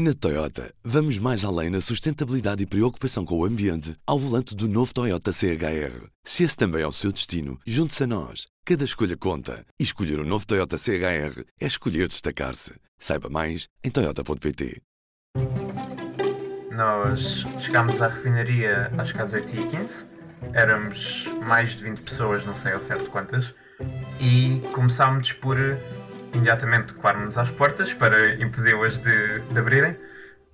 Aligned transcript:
Na 0.00 0.14
Toyota, 0.14 0.72
vamos 0.84 1.18
mais 1.18 1.44
além 1.44 1.70
na 1.70 1.80
sustentabilidade 1.80 2.62
e 2.62 2.66
preocupação 2.66 3.24
com 3.24 3.36
o 3.36 3.44
ambiente 3.44 3.96
ao 4.06 4.16
volante 4.16 4.54
do 4.54 4.68
novo 4.68 4.94
Toyota 4.94 5.32
CHR. 5.32 6.06
Se 6.22 6.44
esse 6.44 6.56
também 6.56 6.82
é 6.82 6.86
o 6.86 6.92
seu 6.92 7.10
destino, 7.10 7.58
junte-se 7.66 8.04
a 8.04 8.06
nós. 8.06 8.46
Cada 8.64 8.84
escolha 8.84 9.16
conta. 9.16 9.66
E 9.76 9.82
escolher 9.82 10.20
o 10.20 10.22
um 10.22 10.24
novo 10.24 10.46
Toyota 10.46 10.78
CHR 10.78 11.42
é 11.60 11.66
escolher 11.66 12.06
destacar-se. 12.06 12.74
Saiba 12.96 13.28
mais 13.28 13.66
em 13.82 13.90
Toyota.pt. 13.90 14.80
Nós 16.70 17.44
chegámos 17.58 18.00
à 18.00 18.06
refinaria 18.06 18.92
às 18.96 19.10
casas 19.10 19.42
8h15. 19.42 20.06
Éramos 20.52 21.28
mais 21.44 21.74
de 21.74 21.82
20 21.82 22.02
pessoas, 22.02 22.46
não 22.46 22.54
sei 22.54 22.70
ao 22.70 22.80
certo 22.80 23.10
quantas. 23.10 23.52
E 24.20 24.60
começámos 24.72 25.32
por 25.32 25.56
imediatamente 26.32 26.94
coarmos 26.94 27.38
às 27.38 27.50
portas 27.50 27.92
para 27.92 28.34
impedi-las 28.42 28.98
de, 28.98 29.40
de 29.40 29.58
abrirem. 29.58 29.96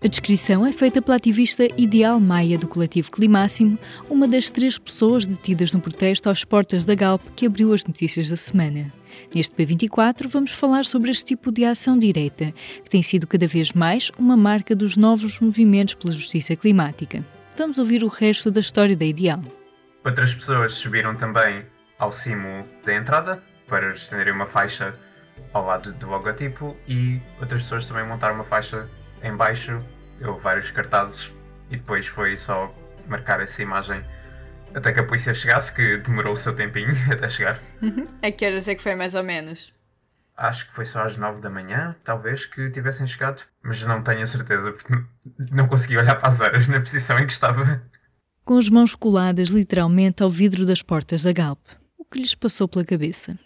A 0.04 0.06
descrição 0.06 0.66
é 0.66 0.72
feita 0.72 1.00
pela 1.00 1.16
ativista 1.16 1.66
Ideal 1.78 2.20
Maia 2.20 2.58
do 2.58 2.68
coletivo 2.68 3.10
Climáximo, 3.10 3.78
uma 4.10 4.28
das 4.28 4.50
três 4.50 4.78
pessoas 4.78 5.26
detidas 5.26 5.72
no 5.72 5.80
protesto 5.80 6.28
às 6.28 6.44
portas 6.44 6.84
da 6.84 6.94
Galp 6.94 7.22
que 7.34 7.46
abriu 7.46 7.72
as 7.72 7.84
notícias 7.84 8.28
da 8.28 8.36
semana. 8.36 8.92
Neste 9.34 9.54
P24 9.56 10.28
vamos 10.28 10.50
falar 10.50 10.84
sobre 10.84 11.10
este 11.10 11.24
tipo 11.24 11.50
de 11.50 11.64
ação 11.64 11.98
direta, 11.98 12.52
que 12.84 12.90
tem 12.90 13.02
sido 13.02 13.26
cada 13.26 13.46
vez 13.46 13.72
mais 13.72 14.10
uma 14.18 14.36
marca 14.36 14.76
dos 14.76 14.94
novos 14.94 15.40
movimentos 15.40 15.94
pela 15.94 16.12
justiça 16.12 16.54
climática. 16.54 17.24
Vamos 17.56 17.78
ouvir 17.78 18.04
o 18.04 18.08
resto 18.08 18.50
da 18.50 18.60
história 18.60 18.94
da 18.94 19.06
Ideal. 19.06 19.40
Outras 20.04 20.34
pessoas 20.34 20.74
subiram 20.74 21.16
também 21.16 21.64
ao 21.98 22.12
cimo 22.12 22.66
da 22.84 22.94
entrada 22.94 23.42
para 23.66 23.92
estenderem 23.92 24.34
uma 24.34 24.46
faixa 24.46 24.92
ao 25.52 25.64
lado 25.64 25.92
do 25.94 26.08
logotipo 26.08 26.76
e 26.86 27.20
outras 27.40 27.62
pessoas 27.62 27.88
também 27.88 28.04
montaram 28.06 28.34
uma 28.34 28.44
faixa 28.44 28.88
em 29.22 29.34
baixo, 29.36 29.78
eu 30.20 30.36
vários 30.38 30.70
cartazes 30.70 31.32
e 31.70 31.76
depois 31.76 32.06
foi 32.06 32.36
só 32.36 32.74
marcar 33.06 33.40
essa 33.40 33.62
imagem 33.62 34.04
até 34.74 34.92
que 34.92 35.00
a 35.00 35.04
polícia 35.04 35.32
chegasse, 35.32 35.72
que 35.72 35.98
demorou 35.98 36.32
o 36.32 36.36
seu 36.36 36.54
tempinho 36.54 36.92
até 37.10 37.28
chegar. 37.28 37.60
A 38.22 38.30
que 38.30 38.44
horas 38.44 38.68
é 38.68 38.74
que 38.74 38.82
foi 38.82 38.94
mais 38.94 39.14
ou 39.14 39.22
menos? 39.22 39.72
Acho 40.36 40.66
que 40.66 40.74
foi 40.74 40.84
só 40.84 41.04
às 41.04 41.16
9 41.16 41.40
da 41.40 41.48
manhã, 41.48 41.94
talvez, 42.02 42.44
que 42.44 42.68
tivessem 42.70 43.06
chegado, 43.06 43.42
mas 43.62 43.80
não 43.84 44.02
tenho 44.02 44.22
a 44.22 44.26
certeza, 44.26 44.72
porque 44.72 44.92
não 45.52 45.68
consegui 45.68 45.96
olhar 45.96 46.16
para 46.16 46.28
as 46.28 46.40
horas 46.40 46.66
na 46.66 46.80
posição 46.80 47.16
em 47.20 47.26
que 47.26 47.32
estava. 47.32 47.80
Com 48.44 48.58
as 48.58 48.68
mãos 48.68 48.96
coladas 48.96 49.48
literalmente 49.50 50.24
ao 50.24 50.28
vidro 50.28 50.66
das 50.66 50.82
portas 50.82 51.22
da 51.22 51.32
Galp, 51.32 51.60
o 51.96 52.04
que 52.04 52.18
lhes 52.18 52.34
passou 52.34 52.66
pela 52.66 52.84
cabeça? 52.84 53.38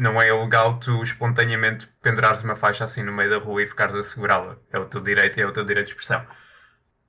Não 0.00 0.20
é 0.20 0.28
ilegal 0.28 0.78
tu 0.80 1.02
espontaneamente 1.02 1.86
pendurares 2.00 2.42
uma 2.42 2.56
faixa 2.56 2.84
assim 2.84 3.02
no 3.02 3.12
meio 3.12 3.28
da 3.28 3.36
rua 3.36 3.62
e 3.62 3.66
ficares 3.66 3.94
a 3.94 4.02
segurá-la. 4.02 4.56
É 4.72 4.78
o 4.78 4.86
teu 4.86 5.02
direito 5.02 5.38
e 5.38 5.42
é 5.42 5.46
o 5.46 5.52
teu 5.52 5.62
direito 5.62 5.88
de 5.88 5.92
expressão. 5.92 6.24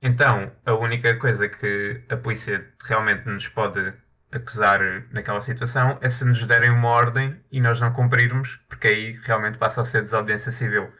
Então, 0.02 0.52
a 0.66 0.74
única 0.74 1.16
coisa 1.16 1.48
que 1.48 2.02
a 2.10 2.16
polícia 2.18 2.68
realmente 2.84 3.26
nos 3.26 3.48
pode 3.48 3.96
acusar 4.30 4.80
naquela 5.10 5.40
situação 5.40 5.98
é 6.02 6.10
se 6.10 6.22
nos 6.26 6.44
derem 6.44 6.70
uma 6.70 6.88
ordem 6.88 7.40
e 7.50 7.62
nós 7.62 7.80
não 7.80 7.94
cumprirmos, 7.94 8.60
porque 8.68 8.88
aí 8.88 9.12
realmente 9.24 9.56
passa 9.56 9.80
a 9.80 9.84
ser 9.86 10.02
desobediência 10.02 10.52
civil. 10.52 10.92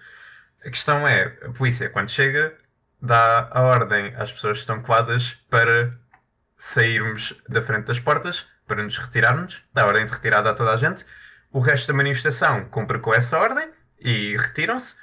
A 0.64 0.70
questão 0.70 1.06
é, 1.06 1.36
a 1.44 1.50
polícia, 1.50 1.90
quando 1.90 2.08
chega, 2.08 2.56
dá 3.02 3.50
a 3.50 3.62
ordem 3.62 4.14
às 4.16 4.32
pessoas 4.32 4.58
que 4.58 4.60
estão 4.60 4.80
coadas 4.80 5.32
para 5.50 5.92
sairmos 6.56 7.34
da 7.48 7.60
frente 7.60 7.86
das 7.86 7.98
portas, 7.98 8.46
para 8.66 8.82
nos 8.82 8.96
retirarmos, 8.96 9.62
dá 9.74 9.82
a 9.82 9.86
ordem 9.86 10.06
de 10.06 10.12
retirada 10.12 10.48
a 10.48 10.54
toda 10.54 10.72
a 10.72 10.76
gente, 10.76 11.04
o 11.52 11.60
resto 11.60 11.88
da 11.88 11.94
manifestação 11.94 12.64
cumpre 12.66 12.98
com 12.98 13.14
essa 13.14 13.38
ordem 13.38 13.68
e 14.00 14.36
retiram-se. 14.36 14.96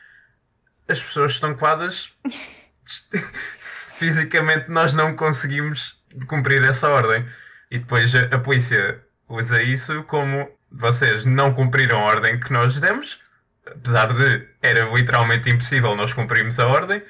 As 0.88 1.02
pessoas 1.02 1.34
estão 1.34 1.56
coadas. 1.56 2.12
Fisicamente, 3.98 4.70
nós 4.70 4.96
não 4.96 5.16
conseguimos 5.16 6.02
cumprir 6.28 6.64
essa 6.64 6.90
ordem. 6.90 7.26
E 7.70 7.78
depois 7.78 8.14
a, 8.16 8.22
a 8.36 8.40
polícia 8.40 9.02
usa 9.28 9.62
isso 9.62 10.04
como 10.04 10.50
vocês 10.72 11.26
não 11.26 11.54
cumpriram 11.54 12.00
a 12.00 12.06
ordem 12.06 12.40
que 12.40 12.52
nós 12.52 12.80
demos, 12.80 13.22
apesar 13.66 14.14
de 14.14 14.48
era 14.62 14.86
literalmente 14.92 15.50
impossível 15.50 15.96
nós 15.96 16.14
cumprirmos 16.14 16.60
a 16.60 16.68
ordem, 16.68 17.04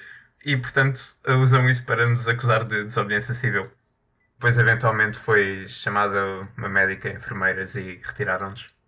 e 0.45 0.57
portanto 0.57 0.99
usam 1.39 1.69
isso 1.69 1.85
para 1.85 2.07
nos 2.07 2.28
acusar 2.28 2.66
de 2.66 2.83
desobediência 2.83 3.33
civil. 3.33 3.69
Depois, 4.35 4.57
eventualmente, 4.57 5.19
foi 5.19 5.67
chamada 5.67 6.47
uma 6.57 6.69
médica, 6.69 7.09
enfermeiras 7.09 7.75
e 7.75 7.99
retiraram-nos. 8.01 8.78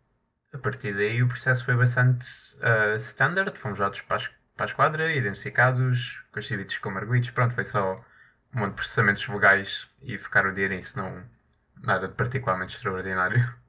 A 0.54 0.58
partir 0.58 0.94
daí 0.94 1.24
o 1.24 1.28
processo 1.28 1.64
foi 1.64 1.76
bastante 1.76 2.26
uh, 2.58 2.96
standard, 2.98 3.58
fomos 3.58 3.80
dados 3.80 4.02
para, 4.02 4.20
para 4.56 4.66
a 4.66 4.68
esquadra, 4.68 5.16
identificados, 5.16 6.22
constituídos 6.32 6.78
como 6.80 6.98
arguídos, 6.98 7.30
pronto, 7.32 7.56
foi 7.56 7.64
só 7.64 7.96
um 8.54 8.60
monte 8.60 8.72
de 8.72 8.76
processamentos 8.76 9.26
vogais 9.26 9.88
e 10.02 10.18
ficar 10.18 10.46
o 10.46 10.54
dia 10.54 10.68
nisso, 10.68 10.98
não 10.98 11.24
nada 11.82 12.08
de 12.08 12.14
particularmente 12.16 12.76
extraordinário. 12.76 13.62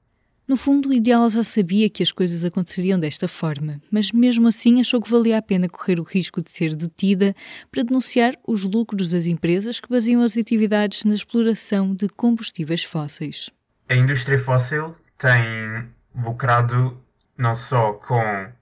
No 0.47 0.57
fundo, 0.57 0.89
o 0.89 0.93
ideal 0.93 1.31
já 1.31 1.45
sabia 1.45 1.89
que 1.89 2.03
as 2.03 2.11
coisas 2.11 2.45
aconteceriam 2.45 2.99
desta 2.99 3.29
forma, 3.29 3.81
mas 3.91 4.11
mesmo 4.11 4.49
assim 4.49 4.81
achou 4.81 5.01
que 5.01 5.09
valia 5.09 5.39
a 5.39 5.43
pena 5.43 5.69
correr 5.69 6.01
o 6.01 6.03
risco 6.03 6.43
de 6.43 6.51
ser 6.51 6.75
detida 6.75 7.33
para 7.71 7.85
denunciar 7.85 8.35
os 8.47 8.65
lucros 8.65 9.11
das 9.11 9.27
empresas 9.27 9.79
que 9.79 9.89
baseiam 9.89 10.21
as 10.21 10.37
atividades 10.37 11.05
na 11.05 11.15
exploração 11.15 11.95
de 11.95 12.09
combustíveis 12.09 12.83
fósseis. 12.83 13.51
A 13.89 13.95
indústria 13.95 14.39
fóssil 14.39 14.97
tem 15.17 15.89
lucrado 16.15 17.03
não 17.37 17.55
só 17.55 17.95
com 17.95 18.53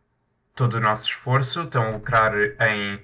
todo 0.54 0.74
o 0.74 0.80
nosso 0.80 1.08
esforço, 1.08 1.62
estão 1.62 1.84
a 1.84 1.90
lucrar 1.90 2.32
em 2.34 3.00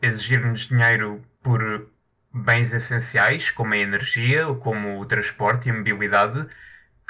exigir-nos 0.00 0.68
dinheiro 0.68 1.22
por 1.42 1.88
bens 2.32 2.72
essenciais, 2.72 3.50
como 3.50 3.74
a 3.74 3.78
energia, 3.78 4.46
como 4.54 5.00
o 5.00 5.04
transporte 5.04 5.68
e 5.68 5.70
a 5.72 5.74
mobilidade, 5.74 6.46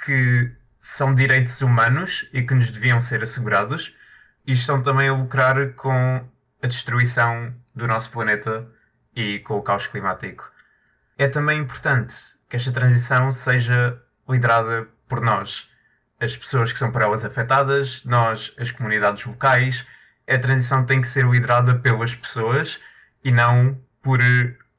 que 0.05 0.51
são 0.79 1.15
direitos 1.15 1.61
humanos 1.61 2.29
e 2.33 2.43
que 2.43 2.55
nos 2.55 2.71
deviam 2.71 3.01
ser 3.01 3.23
assegurados, 3.23 3.95
e 4.47 4.53
estão 4.53 4.83
também 4.83 5.09
a 5.09 5.15
lucrar 5.15 5.75
com 5.75 6.27
a 6.63 6.67
destruição 6.67 7.55
do 7.75 7.87
nosso 7.87 8.11
planeta 8.11 8.69
e 9.15 9.39
com 9.41 9.59
o 9.59 9.63
caos 9.63 9.87
climático. 9.87 10.51
É 11.17 11.29
também 11.29 11.61
importante 11.61 12.15
que 12.49 12.57
esta 12.57 12.73
transição 12.73 13.31
seja 13.31 14.01
liderada 14.29 14.89
por 15.09 15.21
nós 15.21 15.72
as 16.23 16.37
pessoas 16.37 16.73
que 16.73 16.79
são 16.79 16.93
por 16.93 17.03
elas 17.03 17.25
afetadas, 17.25 18.05
nós, 18.05 18.55
as 18.57 18.71
comunidades 18.71 19.25
locais. 19.25 19.85
A 20.29 20.39
transição 20.39 20.87
tem 20.87 21.01
que 21.01 21.09
ser 21.09 21.27
liderada 21.27 21.75
pelas 21.75 22.15
pessoas 22.15 22.81
e 23.25 23.33
não 23.33 23.77
por, 24.01 24.21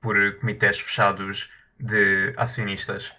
por 0.01 0.15
comitês 0.39 0.79
fechados 0.79 1.49
de 1.77 2.33
acionistas. 2.37 3.13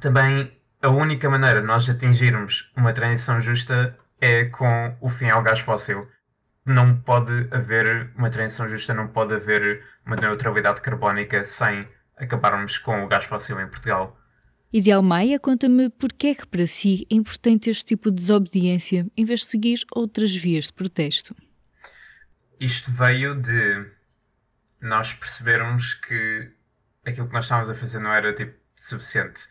Também 0.00 0.52
a 0.82 0.88
única 0.88 1.30
maneira 1.30 1.60
de 1.60 1.66
nós 1.66 1.88
atingirmos 1.88 2.72
uma 2.76 2.92
transição 2.92 3.40
justa 3.40 3.96
é 4.20 4.46
com 4.46 4.96
o 5.00 5.08
fim 5.08 5.30
ao 5.30 5.42
gás 5.42 5.60
fóssil. 5.60 6.08
Não 6.64 6.98
pode 6.98 7.48
haver 7.52 8.10
uma 8.16 8.30
transição 8.30 8.68
justa, 8.68 8.92
não 8.92 9.06
pode 9.06 9.34
haver 9.34 9.82
uma 10.04 10.16
neutralidade 10.16 10.80
carbónica 10.80 11.44
sem 11.44 11.88
acabarmos 12.16 12.78
com 12.78 13.04
o 13.04 13.08
gás 13.08 13.24
fóssil 13.24 13.60
em 13.60 13.68
Portugal. 13.68 14.17
Ideal 14.70 15.02
Maia 15.02 15.40
conta-me 15.40 15.88
porque 15.88 16.26
é 16.26 16.34
que 16.34 16.46
para 16.46 16.66
si 16.66 17.06
é 17.10 17.14
importante 17.14 17.70
este 17.70 17.86
tipo 17.86 18.10
de 18.10 18.16
desobediência 18.16 19.06
em 19.16 19.24
vez 19.24 19.40
de 19.40 19.46
seguir 19.46 19.80
outras 19.90 20.36
vias 20.36 20.66
de 20.66 20.74
protesto. 20.74 21.34
Isto 22.60 22.92
veio 22.92 23.34
de 23.34 23.86
nós 24.82 25.14
percebermos 25.14 25.94
que 25.94 26.50
aquilo 27.06 27.28
que 27.28 27.32
nós 27.32 27.46
estávamos 27.46 27.70
a 27.70 27.74
fazer 27.74 27.98
não 27.98 28.12
era 28.12 28.34
tipo 28.34 28.54
suficiente. 28.76 29.48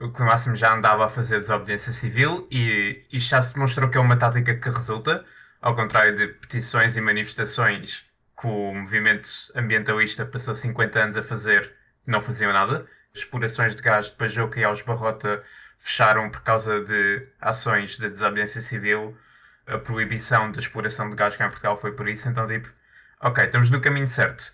O 0.00 0.12
que 0.12 0.20
o 0.20 0.26
máximo 0.26 0.54
já 0.54 0.74
andava 0.74 1.06
a 1.06 1.08
fazer 1.08 1.38
desobediência 1.38 1.90
civil 1.90 2.46
e 2.50 3.06
isto 3.10 3.30
já 3.30 3.40
se 3.40 3.54
demonstrou 3.54 3.88
que 3.88 3.96
é 3.96 4.00
uma 4.00 4.18
tática 4.18 4.54
que 4.54 4.68
resulta, 4.68 5.24
ao 5.62 5.74
contrário 5.74 6.14
de 6.14 6.28
petições 6.28 6.94
e 6.94 7.00
manifestações 7.00 8.04
que 8.38 8.46
o 8.46 8.74
movimento 8.74 9.30
ambientalista 9.54 10.26
passou 10.26 10.54
50 10.54 11.00
anos 11.00 11.16
a 11.16 11.22
fazer, 11.22 11.72
não 12.06 12.20
faziam 12.20 12.52
nada 12.52 12.86
explorações 13.14 13.74
de 13.74 13.82
gás 13.82 14.06
de 14.06 14.12
Pajoca 14.12 14.60
e 14.60 14.64
aos 14.64 14.82
Barrota 14.82 15.40
fecharam 15.78 16.30
por 16.30 16.42
causa 16.42 16.84
de 16.84 17.28
ações 17.40 17.96
de 17.96 18.08
desobediência 18.08 18.60
civil. 18.60 19.16
A 19.66 19.78
proibição 19.78 20.50
da 20.50 20.60
exploração 20.60 21.10
de 21.10 21.16
gás 21.16 21.36
cá 21.36 21.46
em 21.46 21.48
Portugal 21.48 21.78
foi 21.78 21.92
por 21.92 22.08
isso. 22.08 22.28
Então, 22.28 22.46
tipo, 22.46 22.68
ok, 23.20 23.44
estamos 23.44 23.70
no 23.70 23.80
caminho 23.80 24.08
certo, 24.08 24.52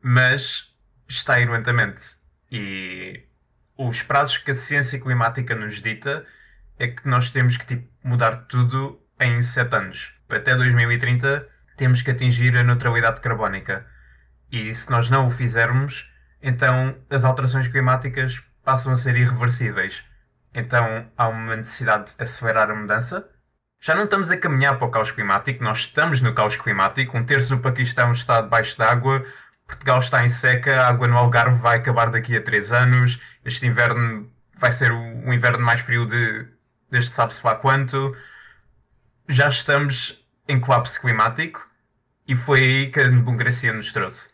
mas 0.00 0.74
está 1.08 1.40
ir 1.40 1.50
lentamente. 1.50 2.16
E 2.50 3.24
os 3.76 4.02
prazos 4.02 4.38
que 4.38 4.52
a 4.52 4.54
ciência 4.54 5.00
climática 5.00 5.54
nos 5.54 5.80
dita 5.82 6.24
é 6.78 6.88
que 6.88 7.08
nós 7.08 7.30
temos 7.30 7.56
que 7.56 7.66
tipo, 7.66 7.88
mudar 8.04 8.46
tudo 8.46 9.00
em 9.20 9.40
7 9.40 9.74
anos. 9.74 10.14
Até 10.28 10.54
2030 10.56 11.48
temos 11.76 12.02
que 12.02 12.10
atingir 12.10 12.56
a 12.56 12.62
neutralidade 12.62 13.20
carbónica. 13.20 13.86
E 14.50 14.72
se 14.74 14.90
nós 14.90 15.10
não 15.10 15.26
o 15.26 15.30
fizermos, 15.30 16.10
então 16.44 16.94
as 17.08 17.24
alterações 17.24 17.66
climáticas 17.68 18.42
passam 18.62 18.92
a 18.92 18.96
ser 18.96 19.16
irreversíveis. 19.16 20.04
Então 20.54 21.10
há 21.16 21.28
uma 21.28 21.56
necessidade 21.56 22.14
de 22.14 22.22
acelerar 22.22 22.70
a 22.70 22.74
mudança. 22.74 23.28
já 23.80 23.94
não 23.94 24.04
estamos 24.04 24.30
a 24.30 24.36
caminhar 24.36 24.78
para 24.78 24.86
o 24.86 24.90
caos 24.90 25.10
climático, 25.10 25.64
nós 25.64 25.78
estamos 25.80 26.20
no 26.22 26.34
caos 26.34 26.56
climático. 26.56 27.16
Um 27.16 27.24
terço 27.24 27.56
do 27.56 27.62
Paquistão 27.62 28.12
está 28.12 28.40
debaixo 28.42 28.78
d'água, 28.78 29.24
Portugal 29.66 29.98
está 29.98 30.24
em 30.24 30.28
seca, 30.28 30.82
a 30.82 30.88
água 30.88 31.08
no 31.08 31.16
Algarve 31.16 31.58
vai 31.60 31.78
acabar 31.78 32.10
daqui 32.10 32.36
a 32.36 32.42
três 32.42 32.72
anos, 32.72 33.18
este 33.44 33.66
inverno 33.66 34.30
vai 34.56 34.72
ser 34.72 34.92
o, 34.92 35.32
inverno 35.32 35.64
mais 35.64 35.80
frio 35.80 36.06
de, 36.06 36.46
desde 36.90 37.10
sabe-se 37.10 37.44
lá 37.44 37.54
quanto. 37.56 38.16
Já 39.28 39.48
estamos 39.48 40.24
em 40.48 40.60
colapso 40.60 41.00
climático 41.00 41.66
e 42.28 42.36
foi 42.36 42.60
aí 42.60 42.90
que 42.90 43.00
a 43.00 43.08
democracia 43.08 43.72
nos 43.72 43.92
trouxe. 43.92 44.33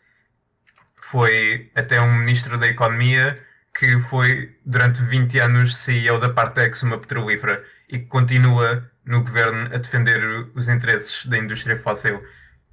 Foi 1.11 1.69
até 1.75 1.99
um 1.99 2.19
ministro 2.19 2.57
da 2.57 2.67
Economia 2.67 3.37
que 3.77 3.99
foi 3.99 4.57
durante 4.65 5.03
20 5.03 5.39
anos 5.39 5.75
CEO 5.75 6.17
da 6.21 6.29
Partex, 6.29 6.83
uma 6.83 6.97
petrolífera, 6.97 7.61
e 7.89 7.99
que 7.99 8.05
continua 8.05 8.89
no 9.05 9.21
governo 9.21 9.65
a 9.75 9.77
defender 9.77 10.23
os 10.55 10.69
interesses 10.69 11.25
da 11.25 11.37
indústria 11.37 11.75
fóssil. 11.75 12.23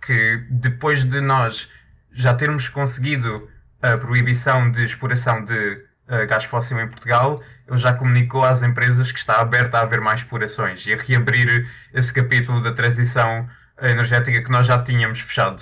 Que 0.01 0.37
depois 0.51 1.05
de 1.05 1.21
nós 1.21 1.69
já 2.13 2.33
termos 2.33 2.69
conseguido 2.69 3.49
a 3.83 3.97
proibição 3.97 4.71
de 4.71 4.85
exploração 4.85 5.43
de 5.43 5.85
uh, 6.09 6.25
gás 6.29 6.45
fóssil 6.45 6.79
em 6.81 6.87
Portugal, 6.87 7.43
ele 7.67 7.77
já 7.77 7.93
comunicou 7.93 8.45
às 8.45 8.63
empresas 8.63 9.11
que 9.11 9.19
está 9.19 9.41
aberta 9.41 9.79
a 9.79 9.83
haver 9.83 10.01
mais 10.01 10.21
explorações 10.21 10.87
e 10.87 10.95
a 10.95 10.97
reabrir 10.97 11.69
esse 11.93 12.15
capítulo 12.15 12.63
da 12.63 12.71
transição 12.71 13.49
energética 13.83 14.41
que 14.45 14.51
nós 14.53 14.65
já 14.65 14.81
tínhamos 14.81 15.19
fechado. 15.19 15.61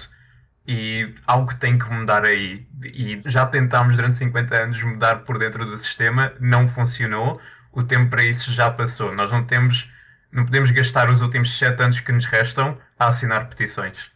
E 0.66 1.14
algo 1.26 1.54
tem 1.54 1.78
que 1.78 1.88
mudar 1.88 2.24
aí. 2.24 2.66
E 2.82 3.20
já 3.26 3.46
tentámos 3.46 3.96
durante 3.96 4.16
50 4.16 4.62
anos 4.62 4.82
mudar 4.82 5.24
por 5.24 5.38
dentro 5.38 5.64
do 5.64 5.78
sistema, 5.78 6.32
não 6.40 6.66
funcionou. 6.66 7.40
O 7.72 7.82
tempo 7.82 8.10
para 8.10 8.24
isso 8.24 8.52
já 8.52 8.70
passou. 8.70 9.14
Nós 9.14 9.30
não 9.30 9.44
temos, 9.44 9.90
não 10.32 10.44
podemos 10.44 10.70
gastar 10.70 11.10
os 11.10 11.20
últimos 11.20 11.56
7 11.56 11.82
anos 11.82 12.00
que 12.00 12.10
nos 12.10 12.24
restam 12.24 12.76
a 12.98 13.08
assinar 13.08 13.48
petições. 13.48 14.10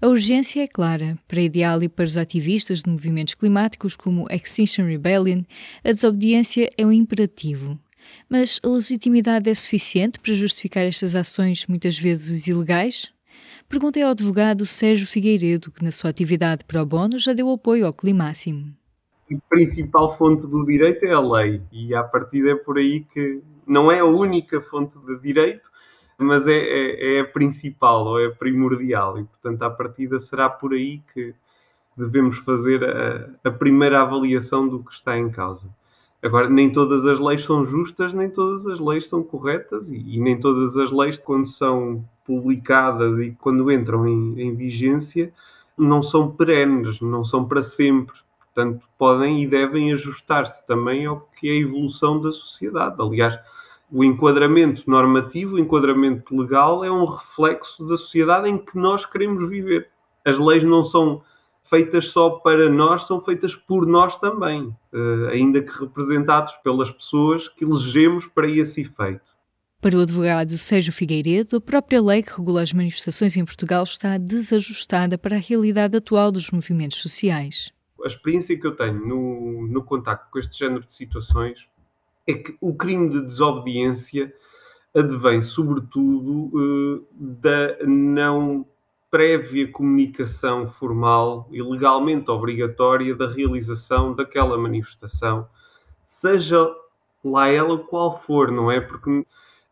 A 0.00 0.06
urgência 0.06 0.62
é 0.62 0.68
clara. 0.68 1.16
Para 1.26 1.40
Ideal 1.40 1.82
e 1.82 1.88
para 1.88 2.04
os 2.04 2.16
ativistas 2.16 2.82
de 2.82 2.90
movimentos 2.90 3.34
climáticos 3.34 3.96
como 3.96 4.28
Extinction 4.30 4.86
Rebellion, 4.86 5.42
a 5.84 5.90
desobediência 5.90 6.70
é 6.78 6.86
um 6.86 6.92
imperativo. 6.92 7.78
Mas 8.28 8.60
a 8.62 8.68
legitimidade 8.68 9.50
é 9.50 9.54
suficiente 9.54 10.18
para 10.18 10.34
justificar 10.34 10.84
estas 10.84 11.14
ações, 11.14 11.66
muitas 11.66 11.98
vezes 11.98 12.46
ilegais? 12.46 13.12
Perguntei 13.68 14.02
ao 14.02 14.12
advogado 14.12 14.64
Sérgio 14.64 15.06
Figueiredo, 15.06 15.70
que 15.70 15.84
na 15.84 15.92
sua 15.92 16.08
atividade 16.08 16.64
pro 16.64 16.86
bono 16.86 17.18
já 17.18 17.34
deu 17.34 17.50
apoio 17.52 17.86
ao 17.86 17.92
Climáximo. 17.92 18.74
A 19.30 19.36
principal 19.50 20.16
fonte 20.16 20.46
do 20.46 20.64
direito 20.64 21.04
é 21.04 21.12
a 21.12 21.20
lei, 21.20 21.60
e 21.70 21.94
a 21.94 22.02
partir 22.02 22.48
é 22.48 22.54
por 22.54 22.78
aí 22.78 23.04
que 23.12 23.42
não 23.66 23.92
é 23.92 23.98
a 23.98 24.06
única 24.06 24.58
fonte 24.62 24.98
de 24.98 25.20
direito, 25.20 25.68
mas 26.16 26.48
é, 26.48 26.56
é, 26.56 27.16
é, 27.16 27.20
a 27.20 27.24
principal 27.26 28.06
ou 28.06 28.18
é 28.18 28.26
a 28.28 28.30
primordial 28.30 29.20
e, 29.20 29.24
portanto, 29.24 29.62
à 29.62 29.70
partida 29.70 30.18
será 30.18 30.48
por 30.48 30.72
aí 30.72 31.02
que 31.12 31.34
devemos 31.94 32.38
fazer 32.38 32.82
a, 32.82 33.28
a, 33.44 33.50
primeira 33.50 34.00
avaliação 34.00 34.66
do 34.66 34.82
que 34.82 34.92
está 34.92 35.18
em 35.18 35.30
causa. 35.30 35.68
Agora, 36.22 36.48
nem 36.48 36.72
todas 36.72 37.06
as 37.06 37.20
leis 37.20 37.44
são 37.44 37.64
justas, 37.64 38.12
nem 38.12 38.28
todas 38.28 38.66
as 38.66 38.80
leis 38.80 39.08
são 39.08 39.22
corretas 39.22 39.90
e, 39.90 39.96
e 39.96 40.20
nem 40.20 40.38
todas 40.40 40.76
as 40.76 40.90
leis, 40.90 41.18
quando 41.18 41.48
são 41.48 42.04
publicadas 42.24 43.20
e 43.20 43.30
quando 43.40 43.70
entram 43.70 44.06
em, 44.06 44.40
em 44.40 44.54
vigência, 44.54 45.32
não 45.76 46.02
são 46.02 46.30
perenes, 46.30 47.00
não 47.00 47.24
são 47.24 47.44
para 47.44 47.62
sempre. 47.62 48.16
Portanto, 48.38 48.84
podem 48.98 49.44
e 49.44 49.46
devem 49.46 49.92
ajustar-se 49.92 50.66
também 50.66 51.06
ao 51.06 51.20
que 51.38 51.48
é 51.48 51.52
a 51.52 51.60
evolução 51.60 52.20
da 52.20 52.32
sociedade. 52.32 52.96
Aliás, 52.98 53.38
o 53.90 54.02
enquadramento 54.02 54.82
normativo, 54.90 55.54
o 55.54 55.58
enquadramento 55.58 56.36
legal 56.36 56.84
é 56.84 56.90
um 56.90 57.04
reflexo 57.04 57.86
da 57.86 57.96
sociedade 57.96 58.48
em 58.48 58.58
que 58.58 58.76
nós 58.76 59.06
queremos 59.06 59.48
viver. 59.48 59.88
As 60.24 60.38
leis 60.38 60.64
não 60.64 60.82
são 60.82 61.22
feitas 61.68 62.08
só 62.08 62.30
para 62.30 62.70
nós, 62.70 63.06
são 63.06 63.20
feitas 63.20 63.54
por 63.54 63.86
nós 63.86 64.16
também, 64.16 64.74
eh, 64.92 65.30
ainda 65.32 65.60
que 65.62 65.72
representados 65.80 66.54
pelas 66.64 66.90
pessoas 66.90 67.48
que 67.48 67.64
elegemos 67.64 68.26
para 68.26 68.48
esse 68.48 68.82
efeito. 68.82 69.28
Para 69.80 69.96
o 69.96 70.00
advogado 70.00 70.58
Sérgio 70.58 70.92
Figueiredo, 70.92 71.56
a 71.56 71.60
própria 71.60 72.02
lei 72.02 72.22
que 72.22 72.36
regula 72.36 72.62
as 72.62 72.72
manifestações 72.72 73.36
em 73.36 73.44
Portugal 73.44 73.84
está 73.84 74.18
desajustada 74.18 75.16
para 75.16 75.36
a 75.36 75.40
realidade 75.40 75.96
atual 75.96 76.32
dos 76.32 76.50
movimentos 76.50 76.98
sociais. 76.98 77.72
A 78.02 78.08
experiência 78.08 78.58
que 78.58 78.66
eu 78.66 78.74
tenho 78.74 79.06
no, 79.06 79.68
no 79.68 79.84
contacto 79.84 80.30
com 80.32 80.38
este 80.38 80.58
género 80.58 80.84
de 80.84 80.94
situações 80.94 81.60
é 82.26 82.34
que 82.34 82.56
o 82.60 82.74
crime 82.74 83.08
de 83.08 83.26
desobediência 83.26 84.32
advém, 84.94 85.42
sobretudo, 85.42 86.50
eh, 86.56 87.00
da 87.12 87.86
não 87.86 88.66
prévia 89.10 89.70
comunicação 89.70 90.68
formal 90.68 91.48
e 91.50 91.62
legalmente 91.62 92.30
obrigatória 92.30 93.14
da 93.14 93.28
realização 93.28 94.14
daquela 94.14 94.58
manifestação, 94.58 95.48
seja 96.06 96.70
lá 97.24 97.48
ela 97.48 97.78
qual 97.78 98.18
for, 98.20 98.50
não 98.50 98.70
é? 98.70 98.80
Porque 98.80 99.24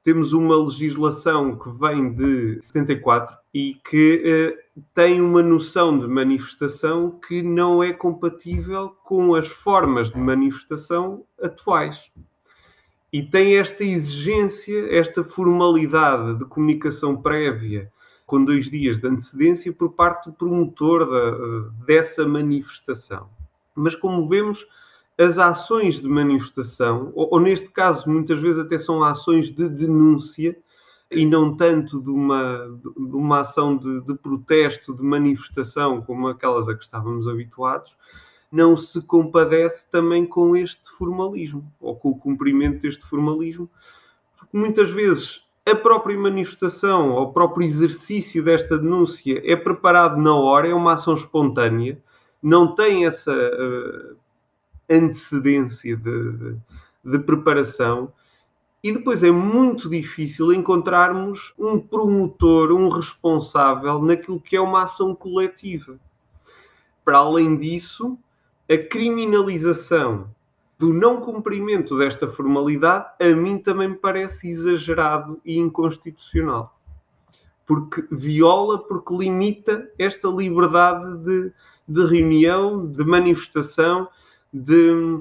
temos 0.03 0.33
uma 0.33 0.57
legislação 0.57 1.59
que 1.59 1.69
vem 1.71 2.13
de 2.13 2.63
74 2.63 3.37
e 3.53 3.75
que 3.89 4.23
eh, 4.25 4.65
tem 4.95 5.21
uma 5.21 5.43
noção 5.43 5.99
de 5.99 6.07
manifestação 6.07 7.11
que 7.11 7.43
não 7.43 7.83
é 7.83 7.93
compatível 7.93 8.97
com 9.05 9.35
as 9.35 9.49
formas 9.49 10.11
de 10.11 10.19
manifestação 10.19 11.25
atuais 11.43 12.11
e 13.13 13.23
tem 13.23 13.57
esta 13.57 13.83
exigência, 13.83 14.95
esta 14.95 15.25
formalidade 15.25 16.39
de 16.39 16.45
comunicação 16.45 17.17
prévia 17.17 17.91
com 18.27 18.45
dois 18.45 18.69
dias 18.69 18.99
de 18.99 19.07
antecedência 19.07 19.73
por 19.73 19.93
parte 19.93 20.27
do 20.27 20.33
promotor 20.33 21.09
da, 21.09 21.85
dessa 21.87 22.27
manifestação. 22.27 23.29
Mas 23.75 23.95
como 23.95 24.29
vemos, 24.29 24.67
as 25.17 25.39
ações 25.39 26.01
de 26.01 26.09
manifestação, 26.09 27.13
ou, 27.15 27.29
ou, 27.33 27.41
neste 27.41 27.69
caso 27.69 28.11
muitas 28.11 28.41
vezes 28.41 28.61
até 28.61 28.77
são 28.77 29.03
ações 29.05 29.53
de 29.53 29.69
denúncia 29.69 30.57
e 31.11 31.25
não 31.25 31.57
tanto 31.57 32.01
de 32.01 32.11
uma, 32.11 32.69
de 32.83 33.17
uma 33.17 33.41
ação 33.41 33.77
de, 33.77 34.01
de 34.03 34.15
protesto, 34.15 34.93
de 34.93 35.03
manifestação 35.03 36.03
como 36.03 36.27
aquelas 36.29 36.69
a 36.69 36.75
que 36.75 36.83
estávamos 36.83 37.29
habituados, 37.29 37.95
não 38.51 38.77
se 38.77 39.01
compadece 39.03 39.89
também 39.91 40.27
com 40.27 40.57
este 40.57 40.83
formalismo, 40.99 41.71
ou 41.81 41.95
com 41.95 42.11
o 42.11 42.19
cumprimento 42.19 42.81
deste 42.81 43.05
formalismo, 43.07 43.71
porque 44.37 44.57
muitas 44.57 44.91
vezes 44.91 45.46
a 45.67 45.75
própria 45.75 46.17
manifestação, 46.17 47.11
ou 47.11 47.25
o 47.25 47.33
próprio 47.33 47.67
exercício 47.67 48.43
desta 48.45 48.79
denúncia 48.79 49.43
é 49.45 49.57
preparado 49.57 50.17
na 50.17 50.33
hora, 50.33 50.69
é 50.69 50.75
uma 50.75 50.95
ação 50.95 51.15
espontânea, 51.15 52.01
não 52.41 52.73
tem 52.73 53.05
essa 53.05 53.33
uh, 53.33 54.17
antecedência 54.89 55.97
de, 55.97 56.33
de, 56.33 56.57
de 57.05 57.19
preparação, 57.19 58.13
e 58.81 58.93
depois 58.93 59.25
é 59.25 59.31
muito 59.33 59.91
difícil 59.91 60.53
encontrarmos 60.53 61.53
um 61.59 61.81
promotor, 61.81 62.71
um 62.71 62.89
responsável 62.89 64.01
naquilo 64.01 64.41
que 64.41 64.55
é 64.55 64.61
uma 64.61 64.85
ação 64.85 65.17
coletiva. 65.17 65.99
Para 67.05 67.19
além 67.19 67.57
disso, 67.57 68.17
a 68.71 68.79
criminalização 68.79 70.29
do 70.79 70.93
não 70.93 71.21
cumprimento 71.21 71.97
desta 71.97 72.29
formalidade, 72.29 73.07
a 73.21 73.29
mim 73.29 73.59
também 73.59 73.89
me 73.89 73.97
parece 73.97 74.49
exagerado 74.49 75.41
e 75.45 75.59
inconstitucional. 75.59 76.79
Porque 77.67 78.05
viola, 78.11 78.79
porque 78.79 79.15
limita 79.15 79.91
esta 79.99 80.29
liberdade 80.29 81.19
de, 81.19 81.53
de 81.89 82.07
reunião, 82.07 82.87
de 82.87 83.05
manifestação, 83.05 84.09
de 84.53 85.21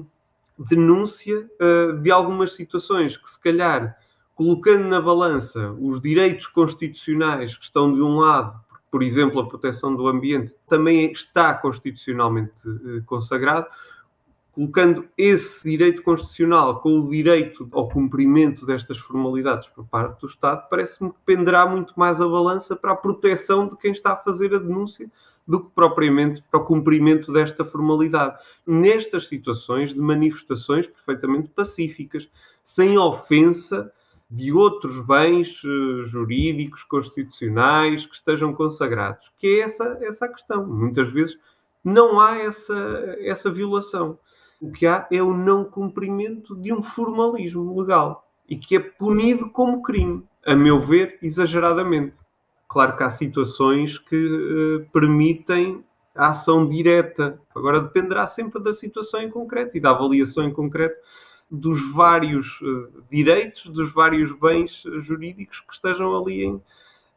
denúncia 0.58 1.46
uh, 1.60 1.98
de 1.98 2.10
algumas 2.10 2.52
situações 2.52 3.16
que, 3.16 3.30
se 3.30 3.40
calhar, 3.40 3.98
colocando 4.34 4.86
na 4.86 5.00
balança 5.00 5.72
os 5.80 6.00
direitos 6.00 6.46
constitucionais 6.46 7.56
que 7.56 7.64
estão 7.64 7.92
de 7.92 8.00
um 8.00 8.18
lado 8.18 8.60
por 8.96 9.02
exemplo, 9.02 9.40
a 9.40 9.46
proteção 9.46 9.94
do 9.94 10.08
ambiente, 10.08 10.54
também 10.66 11.12
está 11.12 11.52
constitucionalmente 11.52 12.52
eh, 12.66 13.02
consagrado, 13.04 13.66
colocando 14.56 15.06
esse 15.18 15.68
direito 15.68 16.02
constitucional 16.02 16.80
com 16.80 16.98
o 16.98 17.10
direito 17.10 17.68
ao 17.72 17.90
cumprimento 17.90 18.64
destas 18.64 18.96
formalidades 18.96 19.68
por 19.68 19.84
parte 19.84 20.18
do 20.22 20.26
Estado, 20.26 20.66
parece-me 20.70 21.10
que 21.10 21.18
penderá 21.26 21.66
muito 21.66 21.92
mais 21.94 22.22
a 22.22 22.26
balança 22.26 22.74
para 22.74 22.92
a 22.92 22.96
proteção 22.96 23.68
de 23.68 23.76
quem 23.76 23.92
está 23.92 24.14
a 24.14 24.16
fazer 24.16 24.54
a 24.54 24.58
denúncia 24.58 25.10
do 25.46 25.62
que 25.62 25.70
propriamente 25.74 26.42
para 26.50 26.58
o 26.58 26.64
cumprimento 26.64 27.30
desta 27.30 27.66
formalidade. 27.66 28.38
Nestas 28.66 29.26
situações 29.28 29.92
de 29.92 30.00
manifestações 30.00 30.86
perfeitamente 30.86 31.50
pacíficas, 31.50 32.26
sem 32.64 32.96
ofensa 32.96 33.92
de 34.30 34.52
outros 34.52 34.98
bens 35.00 35.62
uh, 35.64 36.06
jurídicos, 36.06 36.82
constitucionais 36.82 38.06
que 38.06 38.14
estejam 38.16 38.54
consagrados, 38.54 39.30
que 39.38 39.46
é 39.46 39.60
essa, 39.60 39.98
essa 40.00 40.24
a 40.24 40.28
questão. 40.28 40.66
Muitas 40.66 41.12
vezes 41.12 41.38
não 41.84 42.18
há 42.18 42.38
essa, 42.38 42.74
essa 43.20 43.50
violação. 43.50 44.18
O 44.60 44.72
que 44.72 44.86
há 44.86 45.06
é 45.10 45.22
o 45.22 45.34
não 45.34 45.64
cumprimento 45.64 46.56
de 46.56 46.72
um 46.72 46.82
formalismo 46.82 47.78
legal. 47.80 48.24
e 48.48 48.56
que 48.56 48.76
é 48.76 48.80
punido 48.80 49.50
como 49.50 49.82
crime, 49.82 50.22
a 50.44 50.54
meu 50.54 50.80
ver, 50.80 51.18
exageradamente. 51.20 52.14
Claro 52.68 52.96
que 52.96 53.02
há 53.02 53.10
situações 53.10 53.98
que 53.98 54.16
uh, 54.16 54.86
permitem 54.92 55.84
a 56.14 56.28
ação 56.28 56.66
direta. 56.66 57.40
Agora 57.54 57.80
dependerá 57.80 58.26
sempre 58.26 58.62
da 58.62 58.72
situação 58.72 59.20
em 59.20 59.30
concreto 59.30 59.76
e 59.76 59.80
da 59.80 59.90
avaliação 59.90 60.44
em 60.44 60.52
concreto 60.52 60.96
dos 61.50 61.92
vários 61.92 62.60
uh, 62.60 63.02
direitos, 63.10 63.66
dos 63.66 63.92
vários 63.92 64.32
bens 64.38 64.82
jurídicos 65.00 65.60
que 65.60 65.74
estejam 65.74 66.16
ali 66.16 66.44
em, 66.44 66.62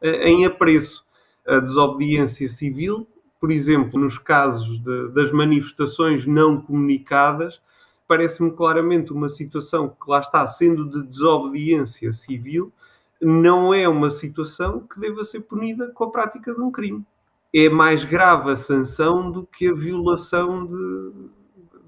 em 0.02 0.44
apreço. 0.44 1.04
A 1.46 1.58
desobediência 1.58 2.48
civil, 2.48 3.06
por 3.40 3.50
exemplo, 3.50 3.98
nos 3.98 4.18
casos 4.18 4.78
de, 4.82 5.08
das 5.08 5.32
manifestações 5.32 6.26
não 6.26 6.60
comunicadas, 6.60 7.60
parece-me 8.06 8.50
claramente 8.50 9.12
uma 9.12 9.30
situação 9.30 9.88
que 9.88 10.10
lá 10.10 10.20
está 10.20 10.46
sendo 10.46 10.84
de 10.90 11.08
desobediência 11.08 12.12
civil, 12.12 12.70
não 13.20 13.72
é 13.72 13.88
uma 13.88 14.10
situação 14.10 14.80
que 14.80 15.00
deva 15.00 15.24
ser 15.24 15.40
punida 15.40 15.90
com 15.92 16.04
a 16.04 16.10
prática 16.10 16.52
de 16.52 16.60
um 16.60 16.70
crime. 16.70 17.04
É 17.54 17.68
mais 17.68 18.04
grave 18.04 18.50
a 18.50 18.56
sanção 18.56 19.30
do 19.30 19.46
que 19.46 19.68
a 19.68 19.74
violação 19.74 20.66
de, 20.66 21.12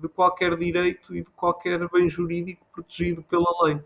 de 0.00 0.08
qualquer 0.08 0.56
direito 0.56 1.14
e 1.14 1.20
de 1.20 1.30
qualquer 1.36 1.88
bem 1.90 2.08
jurídico 2.08 2.66
protegido 2.72 3.22
pela 3.22 3.50
lei. 3.64 3.78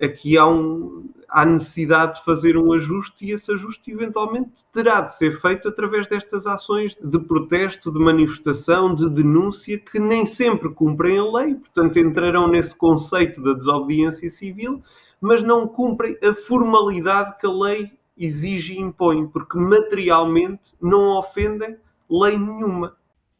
Aqui 0.00 0.38
há, 0.38 0.46
um, 0.46 1.10
há 1.28 1.44
necessidade 1.44 2.18
de 2.18 2.24
fazer 2.24 2.56
um 2.56 2.72
ajuste 2.72 3.26
e 3.26 3.32
esse 3.32 3.50
ajuste 3.50 3.90
eventualmente 3.90 4.52
terá 4.72 5.00
de 5.00 5.16
ser 5.16 5.40
feito 5.40 5.68
através 5.68 6.06
destas 6.06 6.46
ações 6.46 6.96
de 7.02 7.18
protesto, 7.18 7.90
de 7.90 7.98
manifestação, 7.98 8.94
de 8.94 9.08
denúncia, 9.10 9.78
que 9.78 9.98
nem 9.98 10.24
sempre 10.24 10.68
cumprem 10.68 11.18
a 11.18 11.24
lei, 11.24 11.54
portanto 11.56 11.98
entrarão 11.98 12.46
nesse 12.48 12.74
conceito 12.76 13.42
da 13.42 13.54
desobediência 13.54 14.30
civil, 14.30 14.82
mas 15.20 15.42
não 15.42 15.66
cumprem 15.66 16.16
a 16.22 16.32
formalidade 16.32 17.36
que 17.40 17.46
a 17.46 17.50
lei 17.50 17.90
exige 18.16 18.74
e 18.74 18.80
impõe, 18.80 19.26
porque 19.26 19.58
materialmente 19.58 20.74
não 20.80 21.18
ofendem 21.18 21.76
lei 22.10 22.38
nenhuma. 22.38 22.96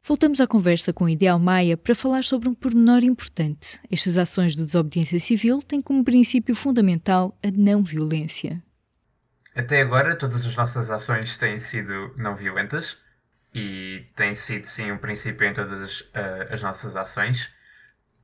Voltamos 0.09 0.41
à 0.41 0.47
conversa 0.47 0.91
com 0.91 1.07
Ideal 1.07 1.39
Maia 1.39 1.77
para 1.77 1.95
falar 1.95 2.25
sobre 2.25 2.49
um 2.49 2.55
pormenor 2.55 3.05
importante. 3.05 3.79
Estas 3.93 4.17
ações 4.17 4.57
de 4.57 4.63
desobediência 4.63 5.21
civil 5.21 5.61
têm 5.61 5.83
como 5.83 6.03
princípio 6.03 6.55
fundamental 6.55 7.39
a 7.45 7.51
não 7.51 7.83
violência. 7.83 8.63
Até 9.55 9.83
agora, 9.83 10.17
todas 10.17 10.47
as 10.47 10.57
nossas 10.57 10.91
ações 10.91 11.37
têm 11.37 11.59
sido 11.59 12.15
não 12.17 12.35
violentas 12.35 12.97
e 13.55 14.07
tem 14.17 14.33
sido, 14.33 14.65
sim, 14.65 14.91
um 14.91 14.97
princípio 14.97 15.47
em 15.47 15.53
todas 15.53 16.01
uh, 16.01 16.55
as 16.55 16.63
nossas 16.63 16.97
ações. 16.97 17.51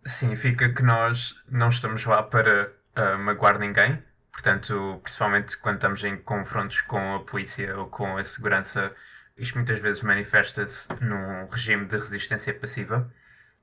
Significa 0.07 0.71
que 0.73 0.83
nós 0.83 1.35
não 1.50 1.69
estamos 1.69 2.03
lá 2.07 2.23
para 2.23 2.73
uh, 2.97 3.19
magoar 3.19 3.59
ninguém, 3.59 4.03
portanto, 4.33 5.00
principalmente 5.03 5.59
quando 5.59 5.75
estamos 5.75 6.03
em 6.03 6.17
confrontos 6.17 6.81
com 6.81 7.17
a 7.17 7.21
polícia 7.21 7.76
ou 7.76 7.88
com 7.88 8.17
a 8.17 8.25
segurança 8.25 8.91
isto 9.37 9.57
muitas 9.57 9.81
vezes 9.81 10.03
manifesta-se 10.03 10.88
num 11.00 11.47
regime 11.47 11.87
de 11.87 11.97
resistência 11.97 12.55
passiva. 12.55 13.11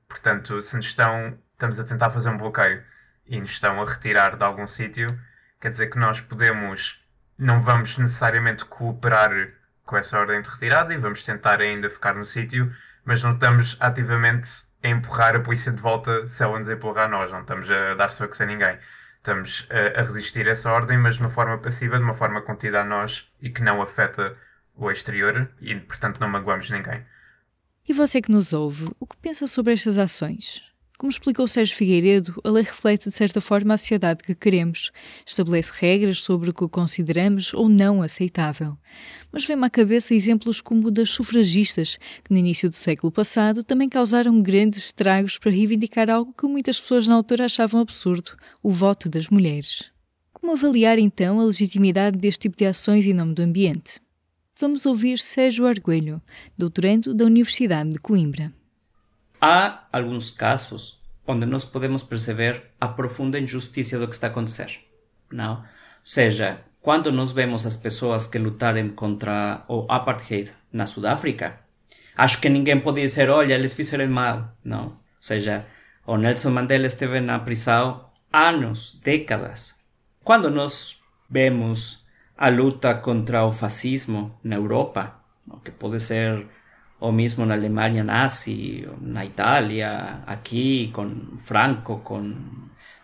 Portanto, 0.08 0.60
se 0.60 0.76
nos 0.76 0.86
estão, 0.86 1.38
estamos 1.52 1.78
a 1.80 1.84
tentar 1.84 2.10
fazer 2.10 2.28
um 2.28 2.36
bloqueio 2.36 2.82
e 3.26 3.40
nos 3.40 3.50
estão 3.50 3.80
a 3.80 3.84
retirar 3.84 4.36
de 4.36 4.44
algum 4.44 4.66
sítio, 4.66 5.06
quer 5.60 5.70
dizer 5.70 5.88
que 5.88 5.98
nós 5.98 6.20
podemos, 6.20 7.02
não 7.38 7.60
vamos 7.62 7.96
necessariamente 7.96 8.64
cooperar 8.66 9.30
com 9.84 9.96
essa 9.96 10.18
ordem 10.18 10.42
de 10.42 10.50
retirada 10.50 10.92
e 10.92 10.98
vamos 10.98 11.22
tentar 11.22 11.60
ainda 11.60 11.88
ficar 11.88 12.14
no 12.14 12.26
sítio, 12.26 12.72
mas 13.04 13.22
não 13.22 13.32
estamos 13.32 13.76
ativamente 13.80 14.64
a 14.82 14.88
empurrar 14.88 15.36
a 15.36 15.40
polícia 15.40 15.72
de 15.72 15.80
volta 15.80 16.26
se 16.26 16.42
ela 16.42 16.58
nos 16.58 16.68
empurrar 16.68 17.06
a 17.06 17.08
nós, 17.08 17.30
não 17.30 17.40
estamos 17.40 17.70
a 17.70 17.94
dar 17.94 18.12
socos 18.12 18.40
a 18.40 18.46
ninguém. 18.46 18.78
Estamos 19.16 19.68
a, 19.70 20.00
a 20.00 20.02
resistir 20.02 20.48
a 20.48 20.52
essa 20.52 20.70
ordem, 20.70 20.98
mas 20.98 21.14
de 21.14 21.20
uma 21.20 21.30
forma 21.30 21.56
passiva, 21.56 21.96
de 21.96 22.04
uma 22.04 22.14
forma 22.14 22.42
contida 22.42 22.80
a 22.80 22.84
nós 22.84 23.30
e 23.40 23.50
que 23.50 23.62
não 23.62 23.80
afeta 23.80 24.36
o 24.76 24.90
exterior 24.90 25.50
e, 25.60 25.74
portanto, 25.76 26.20
não 26.20 26.28
magoamos 26.28 26.70
ninguém. 26.70 27.04
E 27.88 27.92
você 27.92 28.22
que 28.22 28.30
nos 28.30 28.52
ouve, 28.52 28.86
o 29.00 29.06
que 29.06 29.16
pensa 29.16 29.46
sobre 29.46 29.72
estas 29.72 29.98
ações? 29.98 30.62
Como 31.02 31.10
explicou 31.10 31.48
Sérgio 31.48 31.74
Figueiredo, 31.74 32.40
a 32.44 32.48
lei 32.48 32.62
reflete 32.62 33.08
de 33.08 33.10
certa 33.10 33.40
forma 33.40 33.74
a 33.74 33.76
sociedade 33.76 34.22
que 34.22 34.36
queremos, 34.36 34.92
estabelece 35.26 35.72
regras 35.74 36.20
sobre 36.20 36.50
o 36.50 36.54
que 36.54 36.68
consideramos 36.68 37.52
ou 37.52 37.68
não 37.68 38.00
aceitável. 38.00 38.78
Mas 39.32 39.44
vem-me 39.44 39.66
à 39.66 39.70
cabeça 39.70 40.14
exemplos 40.14 40.60
como 40.60 40.86
o 40.86 40.90
das 40.92 41.10
sufragistas, 41.10 41.98
que 42.22 42.30
no 42.30 42.38
início 42.38 42.70
do 42.70 42.76
século 42.76 43.10
passado 43.10 43.64
também 43.64 43.88
causaram 43.88 44.40
grandes 44.40 44.84
estragos 44.84 45.38
para 45.38 45.50
reivindicar 45.50 46.08
algo 46.08 46.32
que 46.32 46.46
muitas 46.46 46.80
pessoas 46.80 47.08
na 47.08 47.16
altura 47.16 47.46
achavam 47.46 47.80
absurdo: 47.80 48.36
o 48.62 48.70
voto 48.70 49.10
das 49.10 49.28
mulheres. 49.28 49.90
Como 50.32 50.52
avaliar 50.52 51.00
então 51.00 51.40
a 51.40 51.44
legitimidade 51.44 52.16
deste 52.16 52.42
tipo 52.42 52.56
de 52.56 52.66
ações 52.66 53.06
em 53.06 53.12
nome 53.12 53.34
do 53.34 53.42
ambiente? 53.42 54.00
Vamos 54.62 54.86
ouvir 54.86 55.18
Sérgio 55.18 55.66
Arguelho, 55.66 56.22
doutorando 56.56 57.12
da 57.12 57.24
Universidade 57.24 57.90
de 57.90 57.98
Coimbra. 57.98 58.52
Há 59.40 59.88
alguns 59.92 60.30
casos 60.30 61.00
onde 61.26 61.44
nós 61.44 61.64
podemos 61.64 62.04
perceber 62.04 62.70
a 62.80 62.86
profunda 62.86 63.40
injustiça 63.40 63.98
do 63.98 64.06
que 64.06 64.14
está 64.14 64.28
a 64.28 64.30
acontecer. 64.30 64.80
Não? 65.32 65.56
Ou 65.56 65.64
seja, 66.04 66.60
quando 66.80 67.10
nós 67.10 67.32
vemos 67.32 67.66
as 67.66 67.76
pessoas 67.76 68.28
que 68.28 68.38
lutaram 68.38 68.88
contra 68.90 69.64
o 69.68 69.84
apartheid 69.88 70.52
na 70.72 70.86
Sudáfrica, 70.86 71.58
acho 72.16 72.40
que 72.40 72.48
ninguém 72.48 72.78
pode 72.78 73.00
dizer, 73.00 73.30
olha, 73.30 73.54
eles 73.54 73.74
fizeram 73.74 74.08
mal. 74.08 74.56
Não. 74.64 74.84
Ou 74.84 74.96
seja, 75.18 75.66
o 76.06 76.16
Nelson 76.16 76.50
Mandela 76.50 76.86
esteve 76.86 77.20
na 77.20 77.40
prisão 77.40 78.10
anos, 78.32 79.00
décadas. 79.02 79.80
Quando 80.22 80.48
nós 80.50 81.00
vemos 81.28 82.01
a 82.42 82.48
luta 82.48 82.92
contra 82.96 83.44
o 83.44 83.52
fascismo 83.52 84.36
na 84.42 84.56
Europa, 84.56 85.14
que 85.62 85.70
pode 85.70 86.00
ser 86.00 86.48
o 86.98 87.12
mesmo 87.12 87.46
na 87.46 87.54
Alemanha 87.54 88.02
nazi, 88.02 88.84
na 89.00 89.24
Itália, 89.24 90.24
aqui 90.26 90.90
com 90.92 91.38
Franco, 91.38 92.00
com 92.00 92.34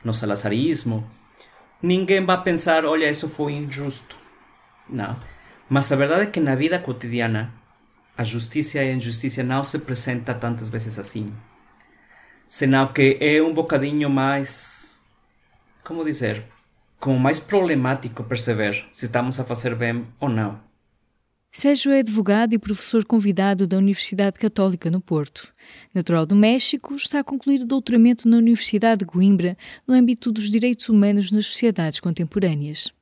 no 0.05 0.13
salazarismo, 0.13 1.09
ninguém 1.81 2.27
vai 2.27 2.43
pensar, 2.43 2.85
olha, 2.85 3.09
isso 3.09 3.29
foi 3.29 3.53
injusto. 3.53 4.19
Não. 4.89 5.17
Mas 5.71 5.93
a 5.93 5.95
verdade 5.95 6.23
é 6.23 6.27
que 6.27 6.41
na 6.41 6.57
vida 6.57 6.81
cotidiana 6.81 7.55
a 8.17 8.25
justiça 8.25 8.79
e 8.79 8.81
a 8.81 8.93
injustiça 8.93 9.45
não 9.45 9.63
se 9.63 9.77
apresenta 9.77 10.35
tantas 10.35 10.69
vezes 10.69 10.99
assim. 10.99 11.33
Senão 12.49 12.93
que 12.93 13.17
é 13.21 13.41
um 13.41 13.55
bocadinho 13.55 14.11
mais. 14.11 15.01
Como 15.85 16.05
dizer? 16.05 16.58
Como 16.99 17.19
mais 17.19 17.39
problemático 17.39 18.25
perceber 18.25 18.85
se 18.93 19.07
estamos 19.07 19.39
a 19.39 19.45
fazer 19.45 19.75
bem 19.75 20.05
ou 20.21 20.29
não. 20.29 20.61
Sérgio 21.51 21.91
é 21.93 22.01
advogado 22.01 22.53
e 22.53 22.59
professor 22.59 23.05
convidado 23.05 23.67
da 23.67 23.79
Universidade 23.79 24.39
Católica 24.39 24.91
no 24.91 25.01
Porto. 25.01 25.53
Natural 25.95 26.27
do 26.27 26.37
México, 26.37 26.95
está 26.95 27.21
a 27.21 27.25
concluir 27.25 27.63
o 27.63 27.67
doutoramento 27.67 28.29
na 28.29 28.37
Universidade 28.37 29.01
de 29.01 29.07
Coimbra 29.07 29.57
no 29.87 29.95
âmbito 29.95 30.31
dos 30.31 30.51
direitos 30.51 30.89
humanos 30.89 31.33
nas 31.33 31.47
sociedades 31.47 32.01
contemporâneas. 32.01 32.93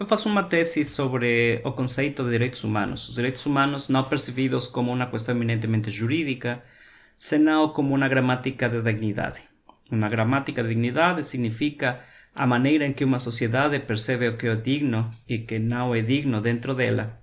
Eu 0.00 0.06
faço 0.06 0.28
uma 0.28 0.42
tese 0.42 0.84
sobre 0.84 1.60
o 1.62 1.70
conceito 1.72 2.24
de 2.24 2.30
direitos 2.30 2.64
humanos. 2.64 3.08
Os 3.08 3.14
direitos 3.14 3.44
humanos 3.46 3.88
não 3.88 4.02
percebidos 4.02 4.66
como 4.66 4.90
uma 4.90 5.06
questão 5.06 5.36
eminentemente 5.36 5.90
jurídica, 5.90 6.62
senão 7.18 7.68
como 7.68 7.94
uma 7.94 8.08
gramática 8.08 8.68
de 8.68 8.80
dignidade. 8.82 9.40
Uma 9.90 10.08
gramática 10.08 10.62
de 10.62 10.70
dignidade 10.70 11.22
significa 11.22 12.00
a 12.34 12.46
maneira 12.46 12.84
em 12.84 12.92
que 12.92 13.04
uma 13.04 13.18
sociedade 13.18 13.78
percebe 13.78 14.28
o 14.28 14.36
que 14.36 14.46
é 14.46 14.56
digno 14.56 15.10
e 15.28 15.38
que 15.38 15.58
não 15.58 15.94
é 15.94 16.02
digno 16.02 16.40
dentro 16.40 16.74
dela. 16.74 17.20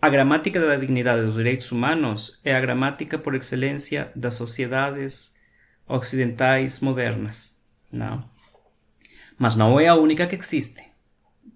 A 0.00 0.10
gramática 0.10 0.60
da 0.60 0.76
dignidade 0.76 1.22
dos 1.22 1.36
direitos 1.36 1.72
humanos 1.72 2.38
é 2.44 2.54
a 2.54 2.60
gramática 2.60 3.18
por 3.18 3.34
excelência 3.34 4.12
das 4.14 4.34
sociedades 4.34 5.34
ocidentais 5.88 6.80
modernas. 6.80 7.60
Não. 7.90 8.28
Mas 9.38 9.54
não 9.56 9.80
é 9.80 9.88
a 9.88 9.94
única 9.94 10.26
que 10.26 10.36
existe. 10.36 10.82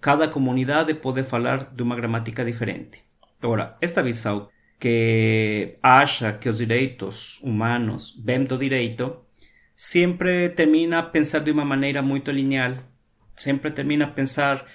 Cada 0.01 0.29
comunidade 0.29 0.95
pode 0.95 1.23
falar 1.23 1.71
de 1.75 1.83
uma 1.83 1.97
gramática 1.97 2.45
diferente. 2.45 3.05
Ora, 3.43 3.77
esta 3.81 4.03
visão 4.03 4.49
que 4.79 5.77
acha 5.83 6.33
que 6.33 6.49
os 6.49 6.57
direitos 6.57 7.39
humanos 7.43 8.19
vêm 8.25 8.45
do 8.45 8.57
direito 8.57 9.27
siempre 9.83 10.51
termina 10.51 10.99
a 10.99 11.03
pensar 11.03 11.41
de 11.41 11.51
uma 11.51 11.65
maneira 11.65 12.03
muito 12.03 12.31
lineal. 12.31 12.77
Sempre 13.35 13.71
termina 13.71 14.05
a 14.05 14.09
pensar 14.09 14.67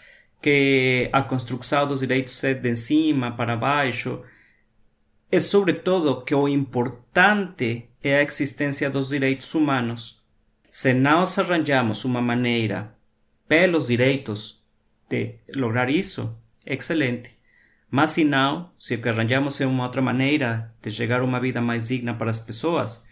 que 0.41 1.07
a 1.13 1.21
construção 1.21 1.87
dos 1.87 1.99
direitos 1.99 2.43
é 2.43 2.55
de 2.55 2.75
cima 2.75 3.31
para 3.35 3.55
baixo. 3.55 4.23
É 5.31 5.39
sobretudo 5.39 6.23
que 6.23 6.33
o 6.33 6.47
importante 6.47 7.87
é 8.01 8.17
a 8.17 8.23
existência 8.23 8.89
dos 8.89 9.09
direitos 9.09 9.53
humanos. 9.53 10.23
Se 10.71 10.91
nós 10.95 11.37
arranjamos 11.37 12.03
uma 12.03 12.19
maneira 12.19 12.95
pelos 13.47 13.87
direitos 13.89 14.65
de 15.07 15.35
lograr 15.55 15.87
isso, 15.87 16.35
excelente. 16.65 17.37
Mas 17.91 18.09
se 18.09 18.23
não, 18.23 18.71
se 18.79 18.97
que 18.97 19.07
arranjamos 19.07 19.61
é 19.61 19.67
uma 19.67 19.83
outra 19.83 20.01
maneira 20.01 20.73
de 20.81 20.89
chegar 20.89 21.21
a 21.21 21.23
uma 21.23 21.39
vida 21.39 21.61
mais 21.61 21.89
digna 21.89 22.15
para 22.15 22.31
as 22.31 22.39
pessoas, 22.39 23.04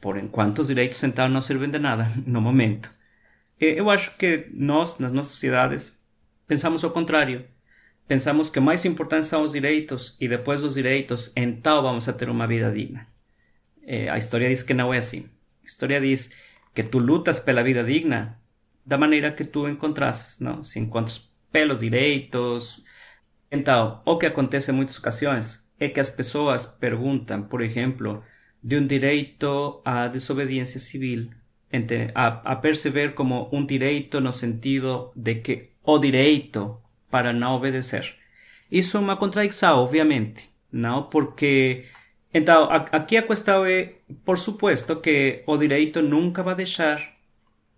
por 0.00 0.16
enquanto 0.16 0.60
os 0.60 0.68
direitos 0.68 0.98
sentados 0.98 1.32
não 1.32 1.42
servem 1.42 1.70
de 1.70 1.78
nada 1.78 2.10
no 2.26 2.40
momento. 2.40 2.90
Eu 3.58 3.90
acho 3.90 4.16
que 4.16 4.48
nós, 4.52 4.98
nas 4.98 5.12
nossas 5.12 5.32
sociedades, 5.32 6.00
pensamos 6.48 6.82
ao 6.82 6.90
contrário. 6.90 7.44
Pensamos 8.08 8.48
que 8.48 8.58
mais 8.58 8.84
importantes 8.84 9.28
são 9.28 9.42
os 9.42 9.52
direitos 9.52 10.16
e 10.18 10.26
depois 10.26 10.62
dos 10.62 10.74
direitos, 10.74 11.30
então 11.36 11.82
vamos 11.82 12.08
a 12.08 12.12
ter 12.12 12.28
uma 12.28 12.46
vida 12.46 12.72
digna. 12.72 13.06
a 14.10 14.18
história 14.18 14.48
diz 14.48 14.62
que 14.62 14.74
não 14.74 14.92
é 14.92 14.98
assim. 14.98 15.28
A 15.62 15.66
história 15.66 16.00
diz 16.00 16.32
que 16.74 16.82
tu 16.82 16.98
lutas 16.98 17.38
pela 17.38 17.62
vida 17.62 17.84
digna 17.84 18.40
da 18.84 18.96
maneira 18.96 19.30
que 19.30 19.44
tu 19.44 19.68
encontrases, 19.68 20.40
não? 20.40 20.62
Se 20.62 20.78
encontras 20.78 21.30
pelos 21.52 21.80
direitos. 21.80 22.82
Então, 23.50 24.00
o 24.04 24.16
que 24.16 24.26
acontece 24.26 24.70
em 24.70 24.74
muitas 24.74 24.98
ocasiões 24.98 25.68
é 25.78 25.88
que 25.88 26.00
as 26.00 26.10
pessoas 26.10 26.66
perguntam, 26.66 27.42
por 27.42 27.62
exemplo, 27.62 28.24
de 28.62 28.76
um 28.76 28.86
direito 28.86 29.80
à 29.84 30.08
desobediência 30.08 30.80
civil, 30.80 31.30
a, 32.14 32.52
a 32.52 32.56
perceber 32.56 33.14
como 33.14 33.48
um 33.52 33.64
direito 33.64 34.20
no 34.20 34.32
sentido 34.32 35.12
de 35.16 35.36
que 35.36 35.70
o 35.84 35.98
direito 35.98 36.78
para 37.10 37.32
não 37.32 37.54
obedecer. 37.54 38.14
Isso 38.70 38.96
é 38.96 39.00
uma 39.00 39.16
contradição, 39.16 39.78
obviamente, 39.78 40.48
não? 40.72 41.04
Porque 41.04 41.84
então 42.32 42.68
aqui 42.70 43.16
a 43.16 43.22
questão 43.22 43.64
é, 43.64 43.94
por 44.24 44.38
supuesto, 44.38 44.96
que 44.96 45.42
o 45.46 45.56
direito 45.56 46.00
nunca 46.00 46.42
vai 46.42 46.54
deixar 46.54 47.16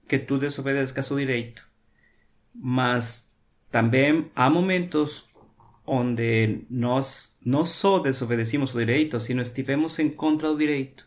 que 0.06 0.18
tu 0.18 0.36
desobedeças 0.36 1.10
o 1.10 1.16
direito, 1.16 1.66
mas 2.54 3.34
também 3.70 4.30
há 4.36 4.50
momentos 4.50 5.31
onde 5.84 6.64
nós 6.70 7.34
não 7.44 7.66
só 7.66 7.98
desobedecimos 7.98 8.74
o 8.74 8.78
direito, 8.78 9.20
sino 9.20 9.42
estivemos 9.42 9.98
em 9.98 10.08
contra 10.08 10.48
do 10.48 10.56
direito. 10.56 11.06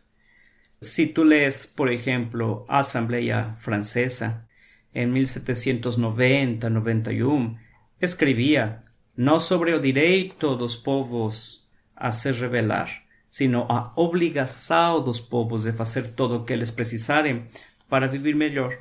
Si 0.81 1.07
tú 1.07 1.23
lees, 1.23 1.65
por 1.65 1.89
ejemplo, 1.89 2.65
Asamblea 2.67 3.55
Francesa 3.61 4.45
en 4.93 5.13
1790-91, 5.13 7.57
escribía 7.99 8.83
no 9.15 9.39
sobre 9.39 9.73
o 9.73 9.79
direito 9.79 10.55
dos 10.55 10.75
povos 10.75 11.69
a 11.95 12.11
se 12.11 12.33
rebelar, 12.33 13.05
sino 13.29 13.65
a 13.69 13.93
obrigação 13.95 15.01
dos 15.01 15.21
povos 15.21 15.63
de 15.63 15.71
fazer 15.71 16.09
todo 16.09 16.35
o 16.35 16.45
que 16.45 16.53
eles 16.53 16.71
precisarem 16.71 17.45
para 17.87 18.07
vivir 18.07 18.35
melhor. 18.35 18.77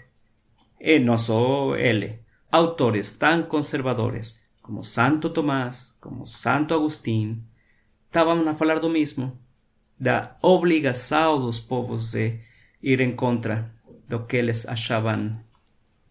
E 0.81 0.99
não 0.99 1.17
só 1.17 1.77
ele, 1.77 2.19
autores 2.51 3.13
tão 3.13 3.45
conservadores 3.45 4.44
como 4.65 4.83
Santo 4.83 5.29
Tomás, 5.29 5.95
como 6.01 6.25
Santo 6.25 6.73
Agustín, 6.73 7.45
estavam 8.07 8.49
a 8.49 8.55
falar 8.55 8.79
do 8.81 8.89
mesmo 8.89 9.39
da 10.01 10.39
obrigação 10.41 11.39
dos 11.39 11.61
povos 11.61 12.13
de 12.13 12.41
ir 12.83 12.99
em 13.01 13.15
contra 13.15 13.71
do 14.09 14.25
que 14.25 14.39
eles 14.39 14.67
achavam 14.67 15.39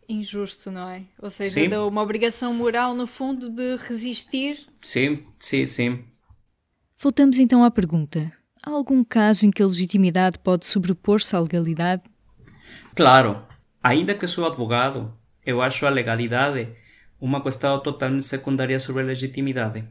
injusto, 0.07 0.69
não 0.69 0.87
é? 0.87 1.01
Ou 1.19 1.31
seja, 1.31 1.49
sim. 1.49 1.67
de 1.67 1.77
uma 1.77 2.03
obrigação 2.03 2.53
moral, 2.53 2.93
no 2.93 3.07
fundo, 3.07 3.49
de 3.49 3.75
resistir. 3.77 4.67
Sim, 4.81 5.25
sim, 5.39 5.65
sim. 5.65 6.05
Voltamos 6.99 7.39
então 7.39 7.63
à 7.63 7.71
pergunta: 7.71 8.31
há 8.61 8.69
algum 8.69 9.03
caso 9.03 9.47
em 9.47 9.51
que 9.51 9.63
a 9.63 9.65
legitimidade 9.65 10.37
pode 10.37 10.67
sobrepor-se 10.67 11.35
à 11.35 11.39
legalidade? 11.39 12.03
Claro, 12.93 13.47
ainda 13.81 14.13
que 14.13 14.27
sou 14.27 14.45
advogado, 14.45 15.11
eu 15.43 15.59
acho 15.59 15.87
a 15.87 15.89
legalidade 15.89 16.82
uma 17.23 17.41
questão 17.41 17.79
totalmente 17.79 18.25
secundária 18.25 18.77
sobre 18.77 19.01
a 19.01 19.05
legitimidade. 19.05 19.85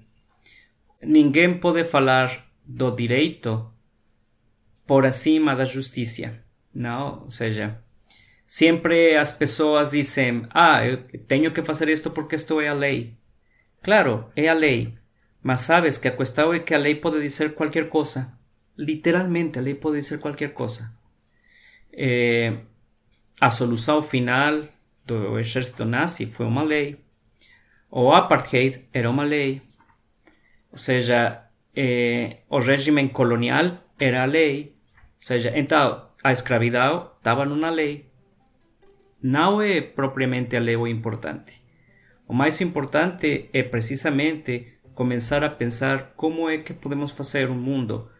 Ninguém 1.00 1.58
pode 1.58 1.82
falar 1.82 2.46
do 2.62 2.90
direito 2.90 3.72
por 4.86 5.06
acima 5.06 5.56
da 5.56 5.64
justiça, 5.64 6.44
não? 6.74 7.22
Ou 7.24 7.30
seja, 7.30 7.82
sempre 8.46 9.16
as 9.16 9.32
pessoas 9.32 9.92
dizem: 9.92 10.46
Ah, 10.50 10.86
eu 10.86 10.98
tenho 11.26 11.50
que 11.50 11.62
fazer 11.62 11.88
isto 11.88 12.10
porque 12.10 12.36
isto 12.36 12.60
é 12.60 12.68
a 12.68 12.74
lei. 12.74 13.16
Claro, 13.82 14.30
é 14.36 14.48
a 14.48 14.54
lei, 14.54 14.94
mas 15.42 15.62
sabes 15.62 15.96
que 15.96 16.08
a 16.08 16.14
é 16.54 16.58
que 16.58 16.74
a 16.74 16.78
lei 16.78 16.96
pode 16.96 17.18
dizer 17.22 17.54
qualquer 17.54 17.88
coisa. 17.88 18.38
Literalmente, 18.76 19.58
a 19.58 19.62
lei 19.62 19.74
pode 19.74 19.96
dizer 20.00 20.18
qualquer 20.18 20.52
coisa. 20.52 20.92
É, 21.94 22.58
a 23.40 23.48
solução 23.48 24.02
final 24.02 24.62
do 25.07 25.38
exército 25.38 25.87
nazi 25.87 26.26
foi 26.26 26.44
uma 26.44 26.62
lei. 26.62 26.98
O 27.94 28.11
apartheid 28.11 28.88
era 28.90 29.11
uma 29.11 29.22
lei. 29.22 29.61
Ou 30.70 30.78
seja, 30.78 31.42
é, 31.76 32.38
o 32.48 32.59
regime 32.59 33.07
colonial 33.11 33.85
era 34.00 34.22
a 34.22 34.24
lei. 34.24 34.74
Ou 34.96 35.02
seja, 35.18 35.52
então 35.55 36.09
a 36.24 36.33
escravidão 36.33 37.11
estava 37.18 37.44
numa 37.44 37.68
lei. 37.68 38.11
Não 39.22 39.61
é 39.61 39.83
propriamente 39.83 40.57
a 40.57 40.61
lei 40.61 40.74
o 40.74 40.87
importante. 40.87 41.62
O 42.26 42.33
mais 42.33 42.62
importante 42.62 43.50
é 43.52 43.62
precisamente 43.62 44.78
começar 44.94 45.44
a 45.44 45.50
pensar 45.50 46.14
como 46.16 46.48
é 46.48 46.57
que 46.57 46.72
podemos 46.72 47.11
fazer 47.12 47.50
um 47.50 47.61
mundo 47.61 48.11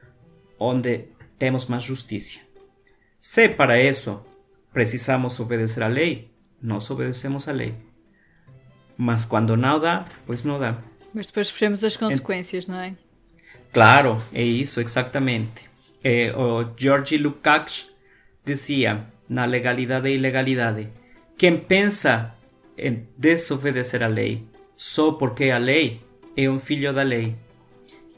onde 0.59 1.09
temos 1.39 1.65
mais 1.65 1.83
justiça. 1.83 2.41
Se 3.19 3.49
para 3.49 3.81
isso 3.81 4.23
precisamos 4.71 5.41
obedecer 5.41 5.83
à 5.83 5.89
lei, 5.89 6.31
nós 6.63 6.91
obedecemos 6.91 7.49
à 7.49 7.53
lei. 7.53 7.92
Mas 8.97 9.25
quando 9.25 9.57
não 9.57 9.79
dá, 9.79 10.05
pois 10.27 10.45
não 10.45 10.59
dá. 10.59 10.79
Mas 11.15 11.27
depois 11.27 11.49
sofremos 11.49 11.85
as 11.85 11.97
consequências, 11.97 12.67
não 12.67 12.79
é? 12.79 12.95
Claro, 13.73 14.23
é 14.33 14.43
isso, 14.43 14.81
exatamente. 14.81 15.69
Eh, 16.05 16.33
o 16.37 16.73
Georgi 16.77 17.17
Lukács 17.17 17.87
dizia 18.45 19.07
na 19.29 19.45
legalidade 19.45 20.09
e 20.09 20.15
ilegalidade: 20.15 20.89
quem 21.37 21.59
pensa 21.59 22.35
em 22.77 23.07
desobedecer 23.17 24.03
a 24.03 24.09
lei 24.09 24.47
só 24.77 25.13
porque 25.13 25.45
é 25.45 25.53
a 25.53 25.59
lei 25.59 26.01
é 26.37 26.49
um 26.51 26.59
filho 26.59 26.93
da 26.93 27.03
lei. 27.03 27.37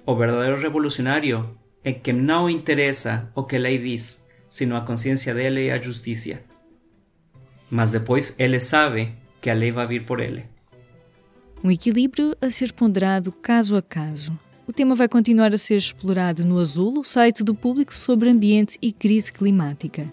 O 0.06 0.14
verdadeiro 0.16 0.60
revolucionário 0.60 1.58
é 1.82 1.92
quem 1.92 2.14
não 2.14 2.48
interessa 2.48 3.30
o 3.34 3.42
que 3.42 3.56
a 3.56 3.58
lei 3.58 3.78
diz, 3.78 4.26
sino 4.48 4.76
a 4.76 4.80
consciência 4.80 5.34
dele 5.34 5.66
e 5.66 5.70
a 5.70 5.80
justiça. 5.80 6.40
Mas 7.70 7.92
depois 7.92 8.34
ele 8.38 8.60
sabe 8.60 9.14
que 9.40 9.50
a 9.50 9.54
lei 9.54 9.72
vai 9.72 9.86
vir 9.86 10.04
por 10.04 10.20
ele. 10.20 10.46
Um 11.64 11.70
equilíbrio 11.70 12.36
a 12.42 12.50
ser 12.50 12.74
ponderado 12.74 13.32
caso 13.32 13.74
a 13.74 13.80
caso, 13.80 14.38
o 14.66 14.72
tema 14.72 14.94
vai 14.94 15.08
continuar 15.08 15.54
a 15.54 15.56
ser 15.56 15.78
explorado 15.78 16.44
no 16.44 16.58
Azul, 16.58 17.00
o 17.00 17.04
site 17.04 17.42
do 17.42 17.54
público 17.54 17.94
sobre 17.94 18.28
ambiente 18.28 18.76
e 18.82 18.92
crise 18.92 19.32
climática. 19.32 20.12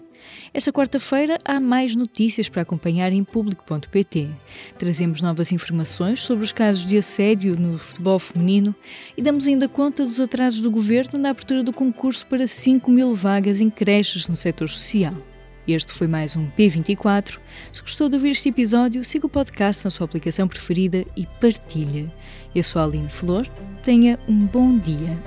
Esta 0.54 0.72
quarta-feira 0.72 1.38
há 1.44 1.60
mais 1.60 1.94
notícias 1.94 2.48
para 2.48 2.62
acompanhar 2.62 3.12
em 3.12 3.22
público.pt. 3.22 4.30
Trazemos 4.78 5.20
novas 5.20 5.52
informações 5.52 6.22
sobre 6.22 6.42
os 6.42 6.54
casos 6.54 6.86
de 6.86 6.96
assédio 6.96 7.54
no 7.54 7.76
futebol 7.76 8.18
feminino 8.18 8.74
e 9.14 9.20
damos 9.20 9.46
ainda 9.46 9.68
conta 9.68 10.06
dos 10.06 10.20
atrasos 10.20 10.62
do 10.62 10.70
governo 10.70 11.18
na 11.18 11.30
abertura 11.30 11.62
do 11.62 11.72
concurso 11.72 12.26
para 12.28 12.46
5 12.46 12.90
mil 12.90 13.14
vagas 13.14 13.60
em 13.60 13.68
creches 13.68 14.26
no 14.26 14.36
setor 14.36 14.70
social. 14.70 15.31
Este 15.66 15.92
foi 15.92 16.08
mais 16.08 16.34
um 16.36 16.50
P24. 16.50 17.38
Se 17.72 17.80
gostou 17.80 18.08
de 18.08 18.16
ouvir 18.16 18.30
este 18.30 18.48
episódio, 18.48 19.04
siga 19.04 19.26
o 19.26 19.30
podcast 19.30 19.84
na 19.84 19.90
sua 19.90 20.06
aplicação 20.06 20.48
preferida 20.48 21.04
e 21.16 21.24
partilha. 21.40 22.12
Eu 22.54 22.64
sou 22.64 22.82
a 22.82 22.84
Aline 22.84 23.08
Flor. 23.08 23.46
Tenha 23.84 24.18
um 24.28 24.46
bom 24.46 24.76
dia. 24.78 25.22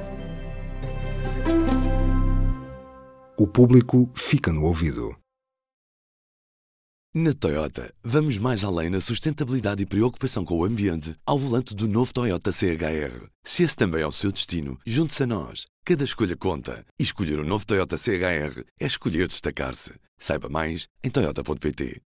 O 3.38 3.48
público 3.48 4.10
fica 4.13 4.52
no 4.52 4.63
ouvido. 4.63 5.15
Na 7.13 7.32
Toyota, 7.32 7.93
vamos 8.04 8.38
mais 8.38 8.62
além 8.65 8.89
na 8.89 9.00
sustentabilidade 9.00 9.82
e 9.82 9.86
preocupação 9.86 10.43
com 10.43 10.58
o 10.58 10.65
ambiente 10.65 11.15
ao 11.26 11.39
volante 11.39 11.74
do 11.74 11.88
novo 11.88 12.13
Toyota 12.13 12.52
CHR. 12.52 13.30
Se 13.41 13.63
esse 13.63 13.74
também 13.74 14.02
é 14.02 14.08
o 14.08 14.12
seu 14.12 14.34
destino, 14.34 14.78
junte-se 14.86 15.24
a 15.24 15.28
nós. 15.28 15.65
Cada 15.86 16.04
escolha 16.04 16.36
conta. 16.36 16.86
E 17.00 17.04
escolher 17.04 17.39
o 17.39 17.43
um 17.43 17.48
novo 17.48 17.65
Toyota 17.65 17.98
CHR 17.98 18.65
é 18.78 18.86
escolher 18.86 19.30
destacar-se. 19.30 19.93
Saiba 20.17 20.49
mais 20.49 20.88
em 21.04 21.10
Toyota.pt. 21.10 22.01